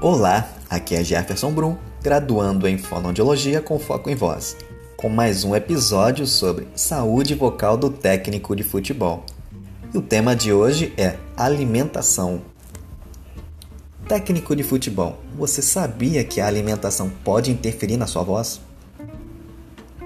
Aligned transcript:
Olá, 0.00 0.48
aqui 0.70 0.94
é 0.94 1.02
Jefferson 1.02 1.50
Brum, 1.50 1.76
graduando 2.00 2.68
em 2.68 2.78
fonoaudiologia 2.78 3.60
com 3.60 3.80
foco 3.80 4.08
em 4.08 4.14
voz, 4.14 4.56
com 4.96 5.08
mais 5.08 5.42
um 5.42 5.56
episódio 5.56 6.24
sobre 6.24 6.68
saúde 6.76 7.34
vocal 7.34 7.76
do 7.76 7.90
técnico 7.90 8.54
de 8.54 8.62
futebol. 8.62 9.24
E 9.92 9.98
o 9.98 10.00
tema 10.00 10.36
de 10.36 10.52
hoje 10.52 10.94
é 10.96 11.16
alimentação. 11.36 12.42
Técnico 14.06 14.54
de 14.54 14.62
futebol, 14.62 15.18
você 15.36 15.60
sabia 15.60 16.22
que 16.22 16.40
a 16.40 16.46
alimentação 16.46 17.10
pode 17.24 17.50
interferir 17.50 17.96
na 17.96 18.06
sua 18.06 18.22
voz? 18.22 18.60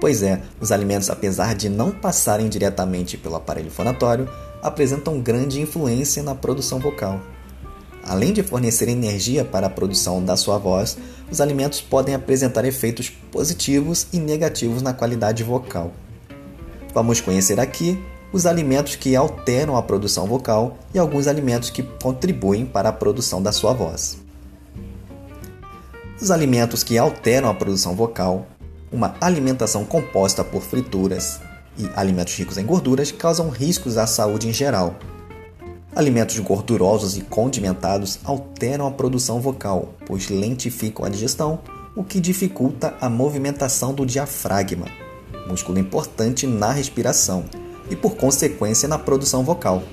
Pois 0.01 0.23
é, 0.23 0.41
os 0.59 0.71
alimentos, 0.71 1.11
apesar 1.11 1.53
de 1.53 1.69
não 1.69 1.91
passarem 1.91 2.49
diretamente 2.49 3.15
pelo 3.15 3.35
aparelho 3.35 3.69
fonatório, 3.69 4.27
apresentam 4.59 5.21
grande 5.21 5.61
influência 5.61 6.23
na 6.23 6.33
produção 6.33 6.79
vocal. 6.79 7.21
Além 8.05 8.33
de 8.33 8.43
fornecer 8.43 8.89
energia 8.89 9.45
para 9.45 9.67
a 9.67 9.69
produção 9.69 10.23
da 10.23 10.35
sua 10.35 10.57
voz, 10.57 10.97
os 11.31 11.39
alimentos 11.39 11.79
podem 11.79 12.13
apresentar 12.13 12.65
efeitos 12.65 13.09
positivos 13.09 14.07
e 14.11 14.19
negativos 14.19 14.81
na 14.81 14.93
qualidade 14.93 15.41
vocal. 15.41 15.93
Vamos 16.93 17.21
conhecer 17.21 17.59
aqui 17.59 17.97
os 18.33 18.45
alimentos 18.45 18.95
que 18.95 19.15
alteram 19.15 19.77
a 19.77 19.81
produção 19.81 20.27
vocal 20.27 20.77
e 20.93 20.99
alguns 20.99 21.27
alimentos 21.27 21.69
que 21.69 21.81
contribuem 21.81 22.65
para 22.65 22.89
a 22.89 22.93
produção 22.93 23.41
da 23.41 23.51
sua 23.51 23.73
voz. 23.73 24.17
Os 26.21 26.29
alimentos 26.29 26.83
que 26.83 26.97
alteram 26.97 27.49
a 27.49 27.53
produção 27.53 27.95
vocal, 27.95 28.47
uma 28.91 29.15
alimentação 29.21 29.85
composta 29.85 30.43
por 30.43 30.61
frituras 30.61 31.39
e 31.77 31.89
alimentos 31.95 32.35
ricos 32.35 32.57
em 32.57 32.65
gorduras 32.65 33.11
causam 33.11 33.49
riscos 33.49 33.97
à 33.97 34.05
saúde 34.05 34.47
em 34.47 34.53
geral, 34.53 34.95
Alimentos 35.95 36.39
gordurosos 36.39 37.15
e 37.17 37.21
condimentados 37.21 38.17
alteram 38.23 38.87
a 38.87 38.91
produção 38.91 39.39
vocal, 39.39 39.93
pois 40.07 40.27
lentificam 40.27 41.05
a 41.05 41.09
digestão, 41.09 41.59
o 41.95 42.03
que 42.03 42.19
dificulta 42.19 42.95
a 42.99 43.07
movimentação 43.07 43.93
do 43.93 44.03
diafragma, 44.03 44.87
músculo 45.47 45.77
importante 45.77 46.47
na 46.47 46.71
respiração, 46.71 47.45
e 47.91 47.95
por 47.95 48.15
consequência 48.15 48.89
na 48.89 48.97
produção 48.97 49.43
vocal. 49.43 49.83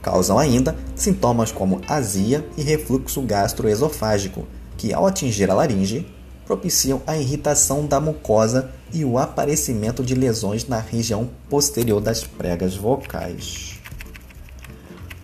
Causam 0.00 0.38
ainda 0.38 0.76
sintomas 0.94 1.50
como 1.50 1.80
azia 1.88 2.48
e 2.56 2.62
refluxo 2.62 3.20
gastroesofágico, 3.22 4.46
que 4.76 4.94
ao 4.94 5.08
atingir 5.08 5.50
a 5.50 5.54
laringe, 5.54 6.06
propiciam 6.46 7.02
a 7.04 7.16
irritação 7.16 7.84
da 7.84 8.00
mucosa 8.00 8.70
e 8.92 9.04
o 9.04 9.18
aparecimento 9.18 10.04
de 10.04 10.14
lesões 10.14 10.68
na 10.68 10.78
região 10.78 11.28
posterior 11.48 12.00
das 12.00 12.22
pregas 12.22 12.76
vocais. 12.76 13.79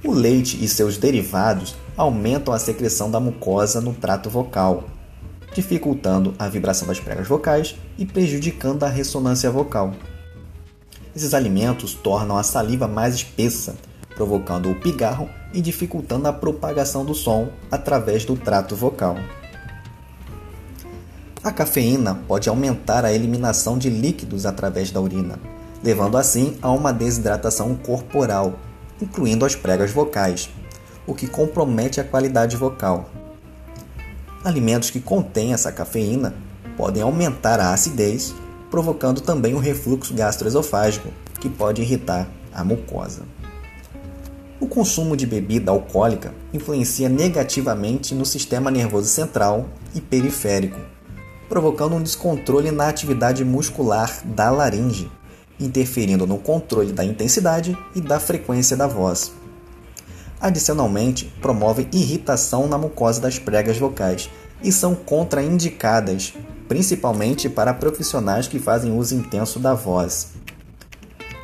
O 0.07 0.12
leite 0.12 0.62
e 0.62 0.69
seus 0.69 0.97
derivados 0.97 1.75
aumentam 1.97 2.55
a 2.55 2.61
secreção 2.61 3.11
da 3.11 3.19
mucosa 3.19 3.81
no 3.81 3.93
trato 3.93 4.31
vocal, 4.31 4.85
dificultando 5.53 6.33
a 6.39 6.48
vibração 6.48 6.87
das 6.87 7.01
pregas 7.01 7.27
vocais 7.27 7.75
e 7.98 8.07
prejudicando 8.07 8.85
a 8.85 8.89
ressonância 8.89 9.51
vocal. 9.51 9.95
Esses 11.15 11.35
alimentos 11.35 11.93
tornam 11.93 12.37
a 12.37 12.45
saliva 12.45 12.87
mais 12.87 13.17
espessa, 13.17 13.75
provocando 14.15 14.71
o 14.71 14.77
pigarro 14.77 15.29
e 15.53 15.61
dificultando 15.61 16.29
a 16.29 16.33
propagação 16.33 17.05
do 17.05 17.13
som 17.13 17.48
através 17.69 18.25
do 18.25 18.37
trato 18.37 18.77
vocal. 18.77 19.17
A 21.43 21.51
cafeína 21.51 22.15
pode 22.29 22.48
aumentar 22.48 23.05
a 23.05 23.13
eliminação 23.13 23.77
de 23.77 23.91
líquidos 23.91 24.47
através 24.47 24.93
da 24.93 25.01
urina, 25.01 25.37
levando 25.83 26.17
assim 26.17 26.57
a 26.63 26.70
uma 26.70 26.93
desidratação 26.93 27.75
corporal 27.75 28.57
incluindo 29.00 29.44
as 29.44 29.55
pregas 29.55 29.91
vocais, 29.91 30.50
o 31.06 31.14
que 31.14 31.27
compromete 31.27 32.00
a 32.00 32.05
qualidade 32.05 32.56
vocal. 32.56 33.11
Alimentos 34.44 34.91
que 34.91 35.00
contêm 35.00 35.52
essa 35.52 35.73
cafeína 35.73 36.34
podem 36.77 37.02
aumentar 37.02 37.58
a 37.61 37.73
acidez, 37.73 38.35
provocando 38.70 39.20
também 39.20 39.55
o 39.55 39.58
refluxo 39.58 40.14
gastroesofágico, 40.14 41.08
que 41.40 41.48
pode 41.48 41.83
irritar 41.83 42.29
a 42.52 42.64
mucosa. 42.64 43.23
O 44.58 44.67
consumo 44.67 45.17
de 45.17 45.27
bebida 45.27 45.70
alcoólica 45.70 46.33
influencia 46.52 47.08
negativamente 47.08 48.14
no 48.14 48.24
sistema 48.24 48.70
nervoso 48.70 49.08
central 49.08 49.68
e 49.95 50.01
periférico, 50.01 50.79
provocando 51.48 51.95
um 51.95 52.02
descontrole 52.02 52.70
na 52.70 52.89
atividade 52.89 53.45
muscular 53.45 54.11
da 54.24 54.51
laringe, 54.51 55.11
interferindo 55.58 56.27
no 56.27 56.39
controle 56.39 56.92
da 56.92 57.05
intensidade 57.05 57.77
e 57.94 58.00
da 58.00 58.20
frequência 58.20 58.77
da 58.77 58.86
voz. 58.86 59.33
Adicionalmente, 60.40 61.33
promovem 61.40 61.89
irritação 61.92 62.68
na 62.68 62.77
mucosa 62.77 63.20
das 63.20 63.39
pregas 63.39 63.78
vocais 63.78 64.28
e 64.62 64.70
são 64.70 64.94
contraindicadas, 64.94 66.34
principalmente 66.68 67.48
para 67.48 67.72
profissionais 67.72 68.46
que 68.46 68.58
fazem 68.58 68.96
uso 68.96 69.14
intenso 69.14 69.58
da 69.58 69.74
voz. 69.74 70.28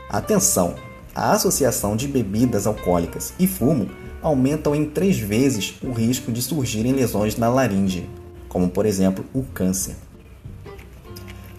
Atenção! 0.08 0.74
A 1.14 1.32
associação 1.32 1.94
de 1.94 2.08
bebidas 2.08 2.66
alcoólicas 2.66 3.34
e 3.38 3.46
fumo 3.46 3.90
aumentam 4.22 4.74
em 4.74 4.86
três 4.86 5.18
vezes 5.18 5.74
o 5.82 5.92
risco 5.92 6.32
de 6.32 6.40
surgirem 6.40 6.92
lesões 6.92 7.36
na 7.36 7.50
laringe, 7.50 8.08
como 8.48 8.68
por 8.68 8.86
exemplo 8.86 9.24
o 9.34 9.42
câncer. 9.42 9.94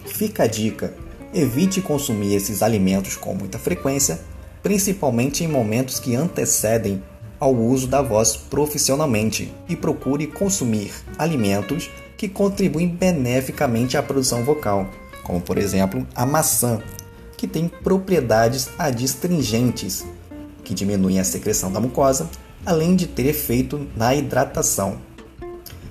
Fica 0.06 0.44
a 0.44 0.46
dica 0.46 0.94
Evite 1.34 1.80
consumir 1.80 2.36
esses 2.36 2.62
alimentos 2.62 3.16
com 3.16 3.34
muita 3.34 3.58
frequência, 3.58 4.20
principalmente 4.62 5.42
em 5.42 5.48
momentos 5.48 5.98
que 5.98 6.14
antecedem 6.14 7.02
ao 7.40 7.52
uso 7.52 7.88
da 7.88 8.00
voz 8.00 8.36
profissionalmente, 8.36 9.52
e 9.68 9.74
procure 9.74 10.28
consumir 10.28 10.92
alimentos 11.18 11.90
que 12.16 12.28
contribuem 12.28 12.86
beneficamente 12.86 13.96
à 13.96 14.02
produção 14.02 14.44
vocal, 14.44 14.88
como 15.24 15.40
por 15.40 15.58
exemplo 15.58 16.06
a 16.14 16.24
maçã, 16.24 16.80
que 17.36 17.48
tem 17.48 17.66
propriedades 17.66 18.70
adstringentes, 18.78 20.06
que 20.62 20.72
diminuem 20.72 21.18
a 21.18 21.24
secreção 21.24 21.72
da 21.72 21.80
mucosa, 21.80 22.30
além 22.64 22.94
de 22.94 23.08
ter 23.08 23.26
efeito 23.26 23.88
na 23.96 24.14
hidratação. 24.14 24.98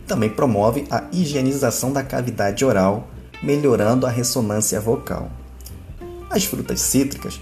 Também 0.07 0.29
promove 0.29 0.85
a 0.89 1.03
higienização 1.11 1.91
da 1.91 2.01
cavidade 2.01 2.63
oral 2.63 3.09
melhorando 3.43 4.07
a 4.07 4.09
ressonância 4.09 4.79
vocal. 4.79 5.29
As 6.29 6.45
frutas 6.45 6.79
cítricas 6.79 7.39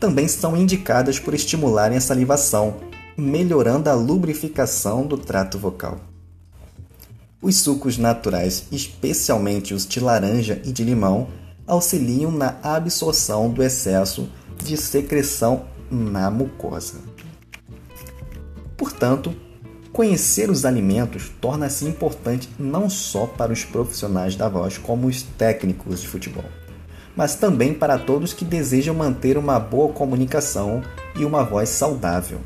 também 0.00 0.26
são 0.26 0.56
indicadas 0.56 1.20
por 1.20 1.32
estimularem 1.32 1.96
a 1.96 2.00
salivação, 2.00 2.78
melhorando 3.16 3.88
a 3.88 3.94
lubrificação 3.94 5.06
do 5.06 5.16
trato 5.16 5.58
vocal. 5.58 6.00
Os 7.40 7.56
sucos 7.56 7.96
naturais, 7.96 8.64
especialmente 8.72 9.72
os 9.72 9.86
de 9.86 10.00
laranja 10.00 10.60
e 10.64 10.72
de 10.72 10.82
limão, 10.82 11.28
auxiliam 11.66 12.30
na 12.30 12.56
absorção 12.62 13.48
do 13.48 13.62
excesso 13.62 14.28
de 14.62 14.76
secreção 14.76 15.66
na 15.90 16.30
mucosa. 16.30 17.00
Portanto, 18.76 19.34
Conhecer 19.92 20.48
os 20.48 20.64
alimentos 20.64 21.30
torna-se 21.38 21.84
importante 21.84 22.48
não 22.58 22.88
só 22.88 23.26
para 23.26 23.52
os 23.52 23.62
profissionais 23.62 24.34
da 24.34 24.48
voz, 24.48 24.78
como 24.78 25.06
os 25.06 25.22
técnicos 25.22 26.00
de 26.00 26.08
futebol, 26.08 26.46
mas 27.14 27.34
também 27.34 27.74
para 27.74 27.98
todos 27.98 28.32
que 28.32 28.42
desejam 28.42 28.94
manter 28.94 29.36
uma 29.36 29.60
boa 29.60 29.92
comunicação 29.92 30.82
e 31.14 31.26
uma 31.26 31.44
voz 31.44 31.68
saudável. 31.68 32.40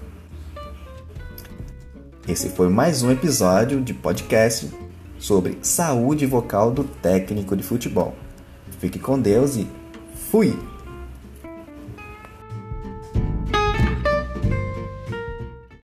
Esse 2.26 2.48
foi 2.48 2.68
mais 2.68 3.04
um 3.04 3.12
episódio 3.12 3.80
de 3.80 3.94
podcast 3.94 4.68
sobre 5.16 5.56
saúde 5.62 6.26
vocal 6.26 6.72
do 6.72 6.82
técnico 6.82 7.56
de 7.56 7.62
futebol. 7.62 8.16
Fique 8.80 8.98
com 8.98 9.16
Deus 9.20 9.54
e 9.54 9.68
fui! 10.32 10.75